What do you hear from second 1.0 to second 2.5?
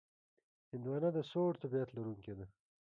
د سوړ طبیعت لرونکې ده.